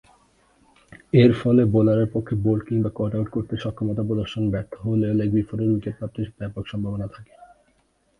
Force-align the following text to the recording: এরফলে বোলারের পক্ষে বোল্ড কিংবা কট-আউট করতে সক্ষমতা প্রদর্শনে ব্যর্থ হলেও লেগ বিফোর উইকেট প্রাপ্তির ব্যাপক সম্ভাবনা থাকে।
এরফলে 1.13 1.63
বোলারের 1.73 2.07
পক্ষে 2.13 2.35
বোল্ড 2.43 2.61
কিংবা 2.67 2.89
কট-আউট 2.95 3.27
করতে 3.29 3.53
সক্ষমতা 3.57 4.03
প্রদর্শনে 4.07 4.51
ব্যর্থ 4.53 4.73
হলেও 4.85 5.17
লেগ 5.19 5.29
বিফোর 5.37 5.57
উইকেট 5.65 5.95
প্রাপ্তির 5.97 6.27
ব্যাপক 6.39 6.63
সম্ভাবনা 6.67 7.07
থাকে। 7.07 7.33